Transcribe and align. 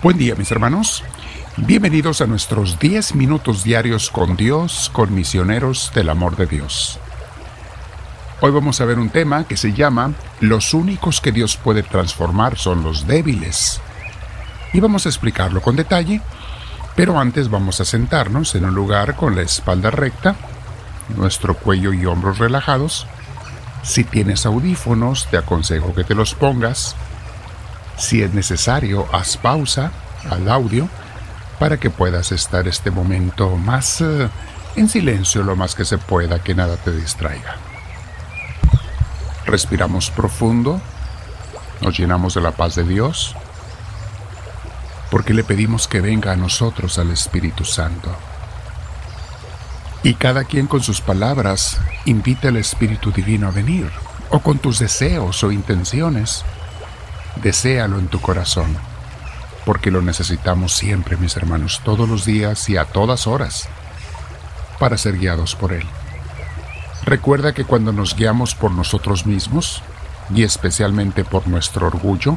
Buen 0.00 0.16
día 0.16 0.36
mis 0.36 0.52
hermanos. 0.52 1.02
Bienvenidos 1.56 2.20
a 2.20 2.28
nuestros 2.28 2.78
10 2.78 3.16
minutos 3.16 3.64
diarios 3.64 4.10
con 4.10 4.36
Dios, 4.36 4.92
con 4.92 5.12
misioneros 5.12 5.90
del 5.92 6.08
amor 6.08 6.36
de 6.36 6.46
Dios. 6.46 7.00
Hoy 8.40 8.52
vamos 8.52 8.80
a 8.80 8.84
ver 8.84 9.00
un 9.00 9.10
tema 9.10 9.42
que 9.42 9.56
se 9.56 9.72
llama 9.72 10.12
Los 10.40 10.72
únicos 10.72 11.20
que 11.20 11.32
Dios 11.32 11.56
puede 11.56 11.82
transformar 11.82 12.56
son 12.56 12.84
los 12.84 13.08
débiles. 13.08 13.80
Y 14.72 14.78
vamos 14.78 15.04
a 15.04 15.08
explicarlo 15.08 15.60
con 15.60 15.74
detalle, 15.74 16.20
pero 16.94 17.18
antes 17.18 17.50
vamos 17.50 17.80
a 17.80 17.84
sentarnos 17.84 18.54
en 18.54 18.66
un 18.66 18.76
lugar 18.76 19.16
con 19.16 19.34
la 19.34 19.42
espalda 19.42 19.90
recta, 19.90 20.36
nuestro 21.16 21.54
cuello 21.54 21.92
y 21.92 22.06
hombros 22.06 22.38
relajados. 22.38 23.08
Si 23.82 24.04
tienes 24.04 24.46
audífonos, 24.46 25.26
te 25.26 25.38
aconsejo 25.38 25.92
que 25.92 26.04
te 26.04 26.14
los 26.14 26.36
pongas 26.36 26.94
si 27.98 28.22
es 28.22 28.32
necesario, 28.32 29.06
haz 29.12 29.36
pausa 29.36 29.90
al 30.30 30.48
audio 30.48 30.88
para 31.58 31.78
que 31.78 31.90
puedas 31.90 32.30
estar 32.32 32.68
este 32.68 32.90
momento 32.90 33.56
más 33.56 34.00
eh, 34.00 34.28
en 34.76 34.88
silencio 34.88 35.42
lo 35.42 35.56
más 35.56 35.74
que 35.74 35.84
se 35.84 35.98
pueda, 35.98 36.42
que 36.42 36.54
nada 36.54 36.76
te 36.76 36.92
distraiga. 36.92 37.56
Respiramos 39.44 40.10
profundo, 40.10 40.80
nos 41.80 41.98
llenamos 41.98 42.34
de 42.34 42.40
la 42.40 42.52
paz 42.52 42.76
de 42.76 42.84
Dios, 42.84 43.34
porque 45.10 45.34
le 45.34 45.42
pedimos 45.42 45.88
que 45.88 46.00
venga 46.00 46.32
a 46.32 46.36
nosotros 46.36 46.98
al 46.98 47.10
Espíritu 47.10 47.64
Santo. 47.64 48.14
Y 50.04 50.14
cada 50.14 50.44
quien 50.44 50.68
con 50.68 50.82
sus 50.82 51.00
palabras 51.00 51.80
invita 52.04 52.48
al 52.48 52.56
Espíritu 52.58 53.10
Divino 53.10 53.48
a 53.48 53.50
venir, 53.50 53.90
o 54.30 54.38
con 54.38 54.58
tus 54.58 54.78
deseos 54.78 55.42
o 55.42 55.50
intenciones 55.50 56.44
Deséalo 57.42 57.98
en 57.98 58.08
tu 58.08 58.20
corazón, 58.20 58.76
porque 59.64 59.90
lo 59.90 60.02
necesitamos 60.02 60.72
siempre, 60.72 61.16
mis 61.16 61.36
hermanos, 61.36 61.80
todos 61.84 62.08
los 62.08 62.24
días 62.24 62.68
y 62.68 62.76
a 62.76 62.84
todas 62.84 63.26
horas, 63.26 63.68
para 64.78 64.98
ser 64.98 65.18
guiados 65.18 65.54
por 65.54 65.72
Él. 65.72 65.86
Recuerda 67.04 67.52
que 67.52 67.64
cuando 67.64 67.92
nos 67.92 68.16
guiamos 68.16 68.54
por 68.54 68.72
nosotros 68.72 69.24
mismos, 69.24 69.82
y 70.34 70.42
especialmente 70.42 71.24
por 71.24 71.46
nuestro 71.48 71.86
orgullo 71.86 72.36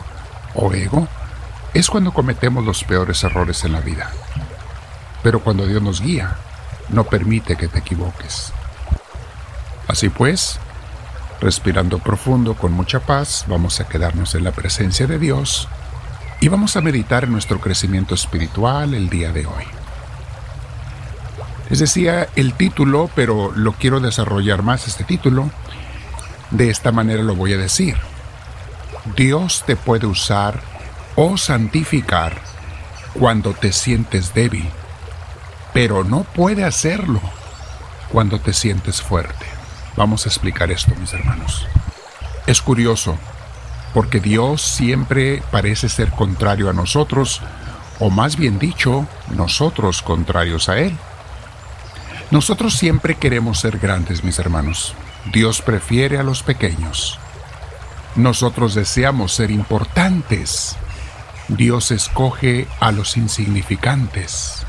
o 0.53 0.71
ego, 0.73 1.07
es 1.73 1.89
cuando 1.89 2.13
cometemos 2.13 2.63
los 2.63 2.83
peores 2.83 3.23
errores 3.23 3.63
en 3.63 3.73
la 3.73 3.81
vida. 3.81 4.11
Pero 5.23 5.41
cuando 5.41 5.65
Dios 5.65 5.81
nos 5.81 6.01
guía, 6.01 6.37
no 6.89 7.05
permite 7.05 7.55
que 7.55 7.67
te 7.67 7.79
equivoques. 7.79 8.53
Así 9.87 10.09
pues, 10.09 10.59
Respirando 11.41 11.97
profundo 11.97 12.53
con 12.53 12.71
mucha 12.71 12.99
paz, 12.99 13.45
vamos 13.47 13.79
a 13.79 13.87
quedarnos 13.87 14.35
en 14.35 14.43
la 14.43 14.51
presencia 14.51 15.07
de 15.07 15.17
Dios 15.17 15.67
y 16.39 16.49
vamos 16.49 16.77
a 16.77 16.81
meditar 16.81 17.23
en 17.23 17.31
nuestro 17.31 17.59
crecimiento 17.59 18.13
espiritual 18.13 18.93
el 18.93 19.09
día 19.09 19.31
de 19.31 19.47
hoy. 19.47 19.63
Les 21.71 21.79
decía 21.79 22.27
el 22.35 22.53
título, 22.53 23.09
pero 23.15 23.51
lo 23.55 23.73
quiero 23.73 23.99
desarrollar 23.99 24.61
más 24.61 24.87
este 24.87 25.03
título. 25.03 25.49
De 26.51 26.69
esta 26.69 26.91
manera 26.91 27.23
lo 27.23 27.33
voy 27.33 27.53
a 27.53 27.57
decir. 27.57 27.97
Dios 29.15 29.63
te 29.65 29.75
puede 29.75 30.05
usar 30.05 30.61
o 31.15 31.37
santificar 31.37 32.39
cuando 33.15 33.53
te 33.53 33.71
sientes 33.71 34.35
débil, 34.35 34.69
pero 35.73 36.03
no 36.03 36.23
puede 36.23 36.65
hacerlo 36.65 37.19
cuando 38.11 38.39
te 38.39 38.53
sientes 38.53 39.01
fuerte. 39.01 39.60
Vamos 39.95 40.25
a 40.25 40.29
explicar 40.29 40.71
esto, 40.71 40.93
mis 40.95 41.13
hermanos. 41.13 41.67
Es 42.47 42.61
curioso, 42.61 43.17
porque 43.93 44.19
Dios 44.19 44.61
siempre 44.61 45.43
parece 45.51 45.89
ser 45.89 46.11
contrario 46.11 46.69
a 46.69 46.73
nosotros, 46.73 47.41
o 47.99 48.09
más 48.09 48.35
bien 48.35 48.57
dicho, 48.57 49.07
nosotros 49.35 50.01
contrarios 50.01 50.69
a 50.69 50.77
Él. 50.79 50.97
Nosotros 52.31 52.75
siempre 52.75 53.15
queremos 53.15 53.59
ser 53.59 53.77
grandes, 53.77 54.23
mis 54.23 54.39
hermanos. 54.39 54.95
Dios 55.31 55.61
prefiere 55.61 56.17
a 56.17 56.23
los 56.23 56.43
pequeños. 56.43 57.19
Nosotros 58.15 58.73
deseamos 58.73 59.33
ser 59.33 59.51
importantes. 59.51 60.77
Dios 61.49 61.91
escoge 61.91 62.67
a 62.79 62.91
los 62.91 63.17
insignificantes. 63.17 64.65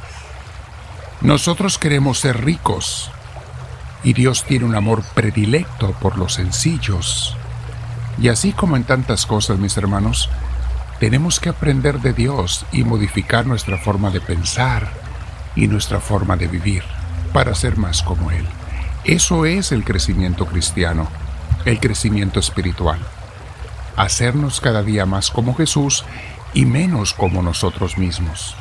Nosotros 1.21 1.79
queremos 1.79 2.19
ser 2.19 2.45
ricos. 2.45 3.13
Y 4.05 4.13
Dios 4.15 4.45
tiene 4.45 4.65
un 4.65 4.75
amor 4.75 5.03
predilecto 5.15 5.93
por 5.93 6.19
los 6.19 6.35
sencillos. 6.35 7.37
Y 8.21 8.29
así 8.29 8.53
como 8.53 8.77
en 8.77 8.85
tantas 8.85 9.27
cosas, 9.27 9.59
mis 9.59 9.77
hermanos, 9.77 10.29
tenemos 10.99 11.41
que 11.41 11.49
aprender 11.49 12.01
de 12.01 12.13
Dios 12.13 12.65
y 12.73 12.85
modificar 12.85 13.47
nuestra 13.47 13.79
forma 13.79 14.11
de 14.11 14.21
pensar 14.21 14.89
y 15.57 15.67
nuestra 15.67 16.01
forma 16.01 16.37
de 16.37 16.47
vivir 16.47 16.83
para 17.33 17.55
ser 17.55 17.77
más 17.77 18.03
como 18.03 18.31
Él. 18.31 18.47
Eso 19.05 19.47
es 19.47 19.73
el 19.73 19.85
crecimiento 19.85 20.47
cristiano, 20.47 21.09
el 21.65 21.81
crecimiento 21.81 22.39
espiritual. 22.39 23.01
Hacernos 23.97 24.61
cada 24.61 24.83
día 24.83 25.07
más 25.07 25.31
como 25.31 25.55
Jesús 25.55 26.05
y 26.55 26.67
menos 26.67 27.13
como 27.13 27.43
nosotros 27.43 27.99
mismos. 27.99 28.55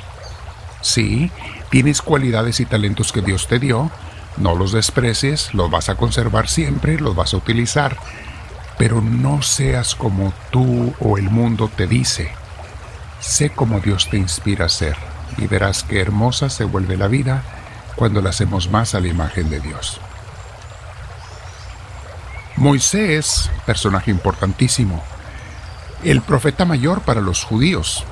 Sí, 0.82 1.32
tienes 1.70 2.02
cualidades 2.02 2.60
y 2.60 2.66
talentos 2.66 3.12
que 3.12 3.22
Dios 3.22 3.48
te 3.48 3.60
dio, 3.60 3.92
no 4.38 4.56
los 4.56 4.72
desprecies, 4.72 5.54
los 5.54 5.70
vas 5.70 5.90
a 5.90 5.96
conservar 5.96 6.48
siempre, 6.48 7.00
los 7.00 7.16
vas 7.16 7.34
a 7.34 7.38
utilizar, 7.38 7.98
pero 8.78 9.02
no 9.02 9.42
seas 9.42 9.96
como 9.96 10.34
tú 10.52 10.94
o 11.00 11.18
el 11.18 11.30
mundo 11.30 11.70
te 11.74 11.88
dice. 11.88 12.32
Sé 13.20 13.52
como 13.52 13.80
Dios 13.80 14.10
te 14.10 14.18
inspira 14.18 14.66
a 14.66 14.70
ser 14.70 14.96
y 15.38 15.48
verás 15.48 15.84
qué 15.84 16.02
hermosa 16.02 16.50
se 16.50 16.64
vuelve 16.64 16.98
la 16.98 17.08
vida 17.08 17.44
cuando 17.96 18.22
la 18.22 18.32
hacemos 18.32 18.70
más 18.70 18.96
a 18.96 19.00
la 19.00 19.08
imagen 19.08 19.50
de 19.50 19.60
Dios. 19.60 20.02
Moisés, 22.56 23.50
personaje 23.66 24.12
importantísimo, 24.12 25.04
el 26.04 26.22
profeta 26.22 26.66
mayor 26.66 27.02
para 27.02 27.22
los 27.22 27.44
judíos, 27.44 28.04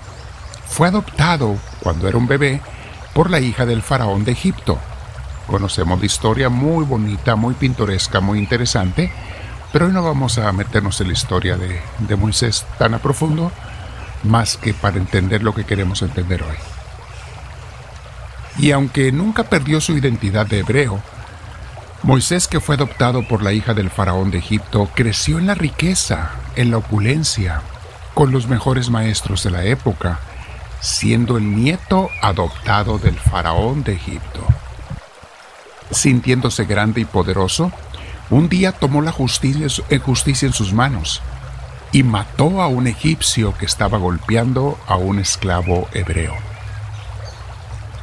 fue 0.68 0.88
adoptado 0.88 1.57
cuando 1.81 2.07
era 2.07 2.18
un 2.18 2.28
bebé 2.28 2.62
por 3.13 3.30
la 3.30 3.40
hija 3.40 3.66
del 3.66 3.81
faraón 3.81 4.24
de 4.24 4.31
Egipto, 4.31 4.80
Conocemos 5.50 6.00
la 6.00 6.06
historia 6.06 6.50
muy 6.50 6.86
bonita, 6.86 7.36
muy 7.36 7.56
pintoresca, 7.56 8.20
muy 8.20 8.38
interesante, 8.38 9.12
pero 9.74 9.88
hoy 9.88 9.92
no 9.92 10.04
vamos 10.04 10.38
a 10.38 10.52
meternos 10.52 11.02
en 11.02 11.08
la 11.08 11.14
historia 11.14 11.58
de, 11.58 11.82
de 11.98 12.16
Moisés 12.16 12.68
tan 12.78 12.94
a 12.94 13.00
profundo, 13.00 13.52
más 14.24 14.58
que 14.58 14.76
para 14.76 14.98
entender 14.98 15.42
lo 15.42 15.56
que 15.56 15.64
queremos 15.64 16.04
entender 16.04 16.44
hoy. 16.44 16.56
Y 18.60 18.72
aunque 18.72 19.12
nunca 19.12 19.44
perdió 19.44 19.82
su 19.82 19.98
identidad 19.98 20.46
de 20.46 20.60
hebreo, 20.60 21.02
Moisés, 22.04 22.48
que 22.48 22.60
fue 22.60 22.76
adoptado 22.76 23.28
por 23.28 23.42
la 23.42 23.52
hija 23.52 23.74
del 23.74 23.90
faraón 23.90 24.30
de 24.30 24.38
Egipto, 24.38 24.88
creció 24.94 25.40
en 25.40 25.48
la 25.48 25.56
riqueza, 25.56 26.31
en 26.56 26.70
la 26.70 26.78
opulencia, 26.78 27.62
con 28.14 28.31
los 28.31 28.48
mejores 28.48 28.92
maestros 28.92 29.44
de 29.44 29.50
la 29.50 29.64
época, 29.64 30.20
siendo 30.80 31.38
el 31.38 31.56
nieto 31.56 32.10
adoptado 32.22 33.00
del 33.00 33.18
faraón 33.18 33.84
de 33.84 33.94
Egipto. 33.94 34.49
Sintiéndose 35.92 36.66
grande 36.66 37.02
y 37.02 37.06
poderoso, 37.06 37.72
un 38.30 38.48
día 38.48 38.72
tomó 38.72 39.02
la 39.02 39.12
justicia, 39.12 39.68
justicia 40.00 40.46
en 40.46 40.54
sus 40.54 40.74
manos 40.74 41.22
y 41.92 42.04
mató 42.04 42.62
a 42.62 42.68
un 42.68 42.88
egipcio 42.88 43.56
que 43.58 43.66
estaba 43.66 43.98
golpeando 43.98 44.78
a 44.88 44.96
un 44.96 45.20
esclavo 45.20 45.88
hebreo. 45.94 46.34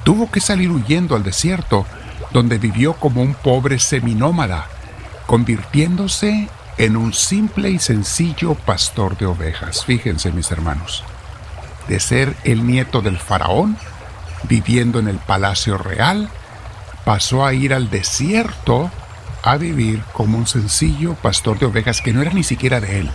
Tuvo 0.04 0.30
que 0.30 0.40
salir 0.40 0.70
huyendo 0.70 1.16
al 1.16 1.22
desierto, 1.22 1.86
donde 2.32 2.58
vivió 2.58 2.94
como 2.94 3.22
un 3.22 3.34
pobre 3.34 3.78
seminómada, 3.78 4.66
convirtiéndose 5.26 6.48
en 6.78 6.96
un 6.96 7.12
simple 7.12 7.70
y 7.70 7.78
sencillo 7.78 8.54
pastor 8.54 9.16
de 9.16 9.26
ovejas. 9.26 9.84
Fíjense, 9.84 10.32
mis 10.32 10.50
hermanos, 10.50 11.04
de 11.88 12.00
ser 12.00 12.36
el 12.44 12.66
nieto 12.66 13.02
del 13.02 13.18
faraón, 13.18 13.76
viviendo 14.44 14.98
en 14.98 15.08
el 15.08 15.18
palacio 15.18 15.78
real, 15.78 16.28
pasó 17.06 17.46
a 17.46 17.54
ir 17.54 17.72
al 17.72 17.88
desierto 17.88 18.90
a 19.44 19.56
vivir 19.58 20.02
como 20.12 20.38
un 20.38 20.46
sencillo 20.48 21.14
pastor 21.14 21.56
de 21.56 21.66
ovejas 21.66 22.02
que 22.02 22.12
no 22.12 22.20
era 22.20 22.32
ni 22.32 22.42
siquiera 22.42 22.80
de 22.80 22.98
él, 22.98 23.10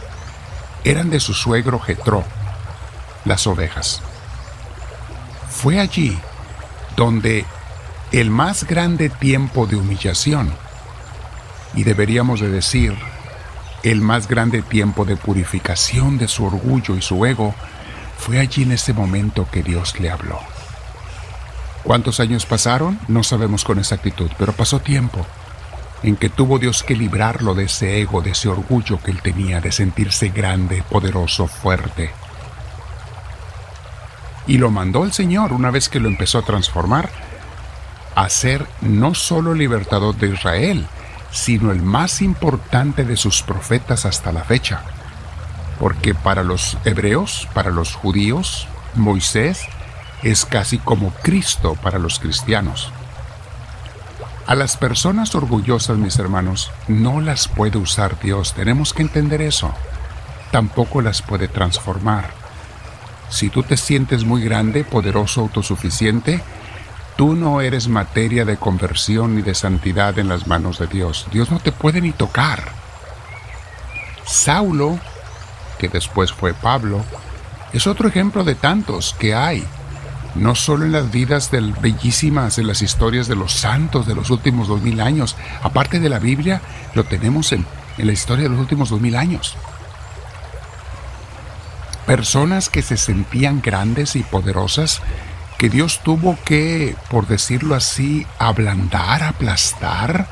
eran 0.86 1.10
de 1.10 1.20
su 1.20 1.34
suegro 1.34 1.78
Jetro, 1.78 2.24
las 3.26 3.48
ovejas. 3.48 4.02
Fue 5.50 5.78
allí 5.82 6.18
donde 6.96 7.46
el 8.14 8.30
más 8.30 8.64
grande 8.64 9.10
tiempo 9.10 9.68
de 9.68 9.76
humillación, 9.76 10.54
y 11.74 11.84
deberíamos 11.84 12.40
de 12.40 12.48
decir, 12.48 12.96
el 13.84 14.00
más 14.00 14.30
grande 14.30 14.62
tiempo 14.62 15.04
de 15.04 15.18
purificación 15.18 16.18
de 16.18 16.30
su 16.30 16.46
orgullo 16.46 16.96
y 16.96 17.02
su 17.02 17.26
ego, 17.26 17.54
fue 18.18 18.40
allí 18.40 18.64
en 18.64 18.72
ese 18.72 18.94
momento 18.94 19.50
que 19.52 19.64
Dios 19.64 20.00
le 20.00 20.10
habló. 20.10 20.40
¿Cuántos 21.84 22.20
años 22.20 22.46
pasaron? 22.46 23.00
No 23.08 23.24
sabemos 23.24 23.64
con 23.64 23.80
exactitud, 23.80 24.30
pero 24.38 24.54
pasó 24.54 24.80
tiempo 24.80 25.26
en 26.04 26.16
que 26.16 26.30
tuvo 26.30 26.58
Dios 26.58 26.84
que 26.84 26.96
librarlo 26.96 27.54
de 27.54 27.66
ese 27.66 28.02
ego, 28.02 28.22
de 28.22 28.32
ese 28.32 28.50
orgullo 28.50 29.00
que 29.02 29.12
él 29.12 29.22
tenía, 29.22 29.62
de 29.62 29.72
sentirse 29.72 30.30
grande, 30.30 30.84
poderoso, 30.90 31.48
fuerte. 31.48 32.12
Y 34.48 34.58
lo 34.58 34.72
mandó 34.72 35.04
el 35.04 35.14
Señor 35.14 35.54
una 35.54 35.70
vez 35.70 35.90
que 35.90 36.00
lo 36.00 36.08
empezó 36.08 36.40
a 36.40 36.44
transformar 36.44 37.10
a 38.16 38.28
ser 38.30 38.66
no 38.82 39.14
solo 39.14 39.54
libertador 39.54 40.16
de 40.16 40.30
Israel, 40.30 40.88
sino 41.32 41.72
el 41.72 41.82
más 41.82 42.22
importante 42.22 43.06
de 43.06 43.16
sus 43.16 43.44
profetas 43.44 44.06
hasta 44.06 44.32
la 44.32 44.44
fecha. 44.44 44.82
Porque 45.80 46.14
para 46.14 46.44
los 46.44 46.78
hebreos, 46.84 47.48
para 47.54 47.70
los 47.70 47.96
judíos, 47.96 48.68
Moisés 48.96 49.68
es 50.24 50.46
casi 50.46 50.78
como 50.78 51.12
Cristo 51.22 51.76
para 51.82 52.00
los 52.00 52.20
cristianos. 52.20 52.92
A 54.48 54.56
las 54.56 54.76
personas 54.76 55.34
orgullosas, 55.36 55.98
mis 55.98 56.20
hermanos, 56.20 56.72
no 56.88 57.22
las 57.22 57.48
puede 57.48 57.78
usar 57.78 58.20
Dios. 58.20 58.54
Tenemos 58.54 58.94
que 58.94 59.02
entender 59.02 59.42
eso. 59.42 59.74
Tampoco 60.52 61.02
las 61.02 61.22
puede 61.22 61.48
transformar. 61.48 62.32
Si 63.30 63.50
tú 63.50 63.64
te 63.64 63.78
sientes 63.78 64.26
muy 64.26 64.44
grande, 64.44 64.84
poderoso, 64.84 65.42
autosuficiente, 65.42 66.42
tú 67.16 67.36
no 67.36 67.62
eres 67.62 67.88
materia 67.88 68.44
de 68.44 68.58
conversión 68.58 69.36
ni 69.36 69.42
de 69.42 69.56
santidad 69.56 70.20
en 70.20 70.28
las 70.28 70.48
manos 70.48 70.80
de 70.80 70.88
Dios. 70.88 71.28
Dios 71.32 71.50
no 71.50 71.60
te 71.60 71.72
puede 71.72 72.02
ni 72.02 72.12
tocar. 72.12 72.74
Saulo, 74.26 75.00
que 75.80 75.88
después 75.88 76.34
fue 76.34 76.54
Pablo, 76.54 77.06
es 77.72 77.88
otro 77.88 78.10
ejemplo 78.10 78.44
de 78.44 78.56
tantos 78.56 79.16
que 79.18 79.34
hay 79.34 79.66
no 80.36 80.56
solo 80.56 80.86
en 80.86 80.94
las 80.94 81.12
vidas 81.12 81.52
del, 81.52 81.74
bellísimas, 81.74 82.58
en 82.58 82.68
las 82.68 82.82
historias 82.82 83.28
de 83.28 83.36
los 83.36 83.54
santos 83.54 84.08
de 84.08 84.16
los 84.16 84.30
últimos 84.30 84.68
dos 84.68 84.82
mil 84.82 85.02
años, 85.02 85.36
aparte 85.62 86.00
de 86.00 86.10
la 86.10 86.20
Biblia, 86.20 86.62
lo 86.94 87.04
tenemos 87.04 87.52
en, 87.52 87.66
en 87.98 88.08
la 88.08 88.14
historia 88.14 88.44
de 88.44 88.50
los 88.50 88.60
últimos 88.60 88.90
dos 88.90 89.02
mil 89.02 89.16
años. 89.16 89.56
Personas 92.06 92.70
que 92.70 92.82
se 92.82 92.98
sentían 92.98 93.62
grandes 93.62 94.16
y 94.16 94.24
poderosas, 94.24 95.02
que 95.58 95.70
Dios 95.70 96.00
tuvo 96.04 96.38
que, 96.44 96.96
por 97.10 97.28
decirlo 97.28 97.76
así, 97.76 98.26
ablandar, 98.40 99.22
aplastar. 99.22 100.28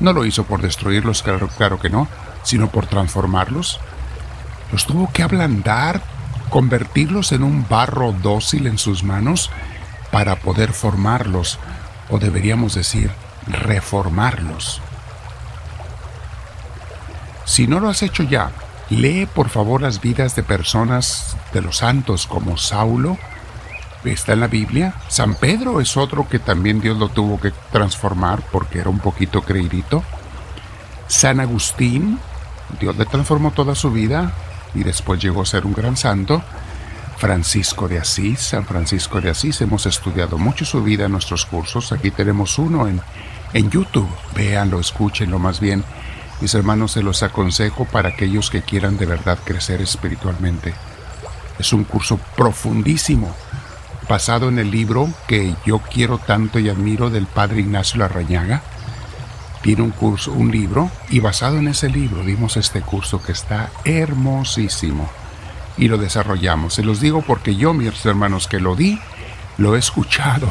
No 0.00 0.12
lo 0.12 0.24
hizo 0.24 0.44
por 0.44 0.62
destruirlos, 0.62 1.22
claro, 1.22 1.48
claro 1.48 1.78
que 1.78 1.90
no, 1.90 2.08
sino 2.42 2.68
por 2.68 2.86
transformarlos. 2.86 3.78
Los 4.72 4.84
tuvo 4.84 5.10
que 5.12 5.22
ablandar, 5.22 6.02
convertirlos 6.48 7.32
en 7.32 7.42
un 7.42 7.66
barro 7.68 8.12
dócil 8.12 8.66
en 8.66 8.78
sus 8.78 9.04
manos 9.04 9.50
para 10.10 10.36
poder 10.36 10.72
formarlos, 10.72 11.58
o 12.10 12.18
deberíamos 12.18 12.74
decir, 12.74 13.10
reformarlos. 13.46 14.80
Si 17.44 17.66
no 17.66 17.80
lo 17.80 17.88
has 17.88 18.02
hecho 18.02 18.22
ya, 18.22 18.50
lee 18.90 19.26
por 19.26 19.48
favor 19.48 19.82
las 19.82 20.00
vidas 20.00 20.36
de 20.36 20.42
personas 20.42 21.36
de 21.52 21.62
los 21.62 21.78
santos 21.78 22.26
como 22.26 22.56
Saulo, 22.56 23.18
está 24.04 24.32
en 24.32 24.40
la 24.40 24.46
Biblia. 24.46 24.94
San 25.08 25.34
Pedro 25.34 25.80
es 25.80 25.96
otro 25.96 26.28
que 26.28 26.38
también 26.38 26.80
Dios 26.80 26.98
lo 26.98 27.08
tuvo 27.08 27.40
que 27.40 27.52
transformar 27.72 28.42
porque 28.52 28.78
era 28.78 28.90
un 28.90 28.98
poquito 28.98 29.42
creidito. 29.42 30.02
San 31.06 31.40
Agustín, 31.40 32.18
Dios 32.80 32.96
le 32.96 33.06
transformó 33.06 33.50
toda 33.50 33.74
su 33.74 33.90
vida, 33.90 34.32
y 34.74 34.84
después 34.84 35.20
llegó 35.20 35.42
a 35.42 35.46
ser 35.46 35.66
un 35.66 35.74
gran 35.74 35.96
santo. 35.96 36.42
Francisco 37.16 37.88
de 37.88 37.98
Asís, 37.98 38.40
San 38.40 38.64
Francisco 38.64 39.20
de 39.20 39.30
Asís, 39.30 39.60
hemos 39.60 39.86
estudiado 39.86 40.38
mucho 40.38 40.64
su 40.64 40.82
vida 40.82 41.06
en 41.06 41.12
nuestros 41.12 41.46
cursos. 41.46 41.90
Aquí 41.90 42.10
tenemos 42.10 42.58
uno 42.58 42.86
en, 42.86 43.00
en 43.54 43.70
YouTube. 43.70 44.08
Véanlo, 44.36 44.78
escúchenlo 44.78 45.38
más 45.38 45.58
bien. 45.58 45.84
Mis 46.40 46.54
hermanos, 46.54 46.92
se 46.92 47.02
los 47.02 47.24
aconsejo 47.24 47.84
para 47.86 48.10
aquellos 48.10 48.50
que 48.50 48.62
quieran 48.62 48.96
de 48.96 49.06
verdad 49.06 49.38
crecer 49.44 49.80
espiritualmente. 49.80 50.74
Es 51.58 51.72
un 51.72 51.82
curso 51.82 52.20
profundísimo, 52.36 53.34
basado 54.08 54.48
en 54.48 54.60
el 54.60 54.70
libro 54.70 55.08
que 55.26 55.56
yo 55.66 55.80
quiero 55.80 56.18
tanto 56.18 56.60
y 56.60 56.68
admiro 56.68 57.10
del 57.10 57.26
padre 57.26 57.60
Ignacio 57.60 57.98
Larrañaga 57.98 58.62
tiene 59.68 59.82
un 59.82 59.90
curso, 59.90 60.32
un 60.32 60.50
libro, 60.50 60.90
y 61.10 61.20
basado 61.20 61.58
en 61.58 61.68
ese 61.68 61.90
libro 61.90 62.24
dimos 62.24 62.56
este 62.56 62.80
curso 62.80 63.20
que 63.20 63.32
está 63.32 63.68
hermosísimo 63.84 65.10
y 65.76 65.88
lo 65.88 65.98
desarrollamos. 65.98 66.72
Se 66.72 66.82
los 66.82 67.02
digo 67.02 67.20
porque 67.20 67.54
yo, 67.54 67.74
mis 67.74 68.06
hermanos, 68.06 68.46
que 68.48 68.60
lo 68.60 68.76
di, 68.76 68.98
lo 69.58 69.76
he 69.76 69.78
escuchado. 69.78 70.48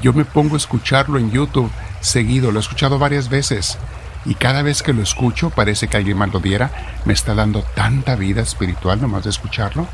Yo 0.00 0.14
me 0.14 0.24
pongo 0.24 0.54
a 0.54 0.56
escucharlo 0.56 1.18
en 1.18 1.30
YouTube 1.30 1.70
seguido, 2.00 2.50
lo 2.50 2.58
he 2.58 2.62
escuchado 2.62 2.98
varias 2.98 3.28
veces. 3.28 3.76
Y 4.24 4.36
cada 4.36 4.62
vez 4.62 4.82
que 4.82 4.94
lo 4.94 5.02
escucho, 5.02 5.50
parece 5.50 5.88
que 5.88 5.98
alguien 5.98 6.16
más 6.16 6.32
lo 6.32 6.40
diera, 6.40 6.70
me 7.04 7.12
está 7.12 7.34
dando 7.34 7.60
tanta 7.60 8.16
vida 8.16 8.40
espiritual 8.40 9.02
nomás 9.02 9.24
de 9.24 9.28
escucharlo. 9.28 9.86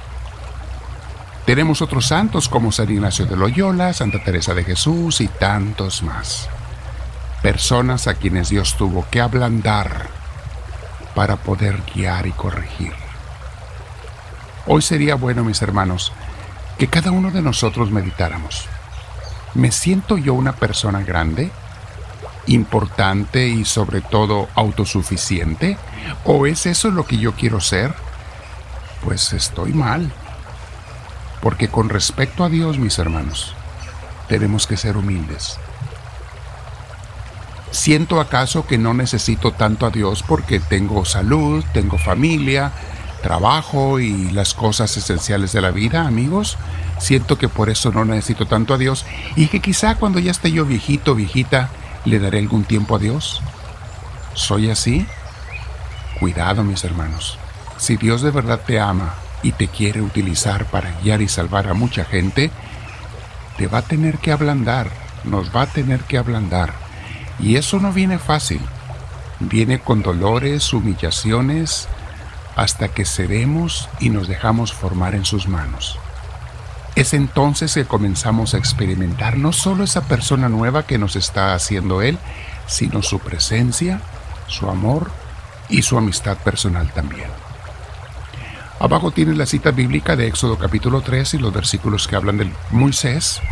Tenemos 1.46 1.82
otros 1.82 2.06
santos 2.06 2.48
como 2.48 2.70
San 2.70 2.93
Ignacio 2.93 3.26
de 3.26 3.37
Loyola, 3.37 3.93
Santa 3.93 4.22
Teresa 4.22 4.54
de 4.54 4.62
Jesús 4.62 5.20
y 5.20 5.26
tantos 5.26 6.04
más 6.04 6.48
personas 7.46 8.08
a 8.08 8.14
quienes 8.14 8.48
Dios 8.48 8.76
tuvo 8.76 9.06
que 9.08 9.20
ablandar 9.20 10.08
para 11.14 11.37
poder 11.37 11.81
guiar 11.94 12.26
y 12.26 12.32
corregir. 12.32 12.93
Hoy 14.66 14.82
sería 14.82 15.14
bueno, 15.14 15.44
mis 15.44 15.62
hermanos, 15.62 16.12
que 16.76 16.88
cada 16.88 17.12
uno 17.12 17.31
de 17.31 17.43
nosotros 17.43 17.93
meditáramos. 17.93 18.66
¿Me 19.54 19.70
siento 19.70 20.19
yo 20.19 20.34
una 20.34 20.56
persona 20.56 21.04
grande, 21.04 21.52
importante 22.48 23.46
y 23.46 23.64
sobre 23.64 24.00
todo 24.00 24.48
autosuficiente? 24.56 25.78
¿O 26.25 26.46
es 26.48 26.66
eso 26.66 26.90
lo 26.90 27.06
que 27.06 27.19
yo 27.19 27.37
quiero 27.37 27.60
ser? 27.60 27.94
Pues 29.04 29.32
estoy 29.32 29.72
mal. 29.72 30.12
Porque 31.40 31.69
con 31.69 31.90
respecto 31.90 32.43
a 32.43 32.48
Dios, 32.48 32.78
mis 32.78 32.98
hermanos, 32.98 33.54
tenemos 34.26 34.66
que 34.66 34.76
ser 34.76 34.96
humildes 34.96 35.60
¿Siento 37.76 38.23
acaso 38.23 38.67
que 38.67 38.78
no 38.78 38.94
necesito 38.94 39.52
tanto 39.52 39.84
a 39.84 39.90
Dios 39.90 40.25
porque 40.26 40.61
tengo 40.61 41.05
salud, 41.05 41.62
tengo 41.75 41.99
familia, 41.99 42.73
trabajo 43.23 44.00
y 44.00 44.31
las 44.31 44.55
cosas 44.55 44.96
esenciales 44.96 45.52
de 45.52 45.61
la 45.61 45.73
vida, 45.73 46.06
amigos? 46.06 46.56
Siento 46.99 47.37
que 47.37 47.50
por 47.50 47.69
eso 47.69 47.93
no 47.93 48.06
necesito 48.06 48.46
tanto 48.46 48.73
a 48.73 48.78
Dios 48.78 49.05
y 49.37 49.49
que 49.49 49.61
quizá 49.61 49.96
cuando 49.96 50.20
ya 50.20 50.31
esté 50.31 50.50
yo 50.50 50.64
viejito, 50.64 51.14
viejita, 51.14 51.69
le 52.06 52.19
daré 52.19 52.38
algún 52.38 52.64
tiempo 52.64 52.96
a 52.96 52.99
Dios. 52.99 53.43
¿Soy 54.32 54.70
así? 54.70 55.06
Cuidado, 56.19 56.65
mis 56.65 56.82
hermanos. 56.82 57.39
Si 57.77 57.98
Dios 57.98 58.22
de 58.22 58.31
verdad 58.31 58.62
te 58.67 58.81
ama 58.81 59.17
y 59.43 59.53
te 59.53 59.69
quiere 59.69 60.01
utilizar 60.01 60.65
para 60.65 60.93
guiar 61.03 61.20
y 61.20 61.29
salvar 61.29 61.69
a 61.69 61.74
mucha 61.74 62.06
gente, 62.06 62.51
te 63.58 63.67
va 63.67 63.79
a 63.79 63.82
tener 63.82 64.17
que 64.17 64.32
ablandar, 64.32 64.91
nos 65.24 65.55
va 65.55 65.62
a 65.62 65.67
tener 65.67 66.01
que 66.01 66.17
ablandar 66.17 66.85
y 67.38 67.56
eso 67.56 67.78
no 67.78 67.93
viene 67.93 68.19
fácil. 68.19 68.60
Viene 69.40 69.81
con 69.81 70.02
dolores, 70.02 70.72
humillaciones, 70.72 71.88
hasta 72.56 72.88
que 72.88 73.05
cedemos 73.05 73.88
y 74.00 74.08
nos 74.08 74.28
dejamos 74.28 74.72
formar 74.72 75.14
en 75.14 75.24
sus 75.24 75.46
manos. 75.46 75.98
Es 76.94 77.12
entonces 77.12 77.74
que 77.74 77.84
comenzamos 77.84 78.55
a 78.55 78.58
experimentar 78.58 79.36
no 79.36 79.52
solo 79.52 79.84
esa 79.84 80.08
persona 80.08 80.48
nueva 80.48 80.86
que 80.86 80.96
nos 80.96 81.14
está 81.14 81.52
haciendo 81.52 82.00
Él, 82.00 82.19
sino 82.66 83.02
su 83.02 83.19
presencia, 83.19 84.00
su 84.46 84.70
amor 84.70 85.10
y 85.69 85.82
su 85.82 85.98
amistad 85.98 86.38
personal 86.38 86.90
también. 86.93 87.28
Abajo 88.81 89.10
tienes 89.10 89.36
la 89.36 89.44
cita 89.44 89.70
bíblica 89.70 90.16
de 90.16 90.26
Éxodo 90.26 90.58
capítulo 90.58 91.02
3 91.02 91.34
y 91.34 91.38
los 91.38 91.52
versículos 91.52 92.08
que 92.08 92.16
hablan 92.16 92.38
de 92.38 92.50
Moisés, 92.70 93.43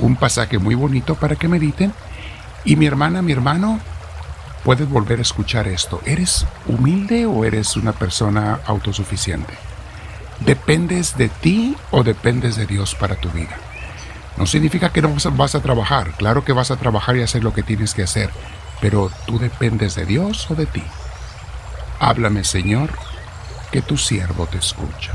un 0.00 0.16
pasaje 0.16 0.58
muy 0.58 0.74
bonito 0.74 1.14
para 1.14 1.36
que 1.36 1.46
mediten 1.46 1.92
y 2.64 2.76
mi 2.76 2.86
hermana, 2.86 3.22
mi 3.22 3.32
hermano, 3.32 3.80
puedes 4.64 4.88
volver 4.88 5.18
a 5.18 5.22
escuchar 5.22 5.66
esto. 5.68 6.00
¿Eres 6.04 6.46
humilde 6.66 7.26
o 7.26 7.44
eres 7.44 7.76
una 7.76 7.92
persona 7.92 8.60
autosuficiente? 8.66 9.54
¿Dependes 10.40 11.16
de 11.16 11.28
ti 11.28 11.76
o 11.90 12.02
dependes 12.02 12.56
de 12.56 12.66
Dios 12.66 12.94
para 12.94 13.16
tu 13.16 13.30
vida? 13.30 13.56
No 14.36 14.46
significa 14.46 14.90
que 14.90 15.02
no 15.02 15.14
vas 15.32 15.54
a 15.54 15.60
trabajar. 15.60 16.12
Claro 16.12 16.44
que 16.44 16.52
vas 16.52 16.70
a 16.70 16.76
trabajar 16.76 17.16
y 17.16 17.22
hacer 17.22 17.44
lo 17.44 17.52
que 17.52 17.62
tienes 17.62 17.94
que 17.94 18.02
hacer. 18.02 18.30
Pero 18.80 19.10
tú 19.26 19.38
dependes 19.38 19.94
de 19.94 20.06
Dios 20.06 20.50
o 20.50 20.54
de 20.54 20.66
ti. 20.66 20.82
Háblame, 21.98 22.44
Señor, 22.44 22.90
que 23.70 23.82
tu 23.82 23.98
siervo 23.98 24.46
te 24.46 24.58
escucha. 24.58 25.12